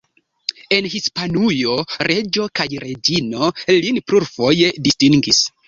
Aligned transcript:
En 0.77 0.87
Hispanujo 0.93 1.75
reĝo 2.09 2.47
kaj 2.61 2.67
reĝino 2.87 3.53
lin 3.85 4.03
plurfoje 4.09 4.75
distingis. 4.89 5.47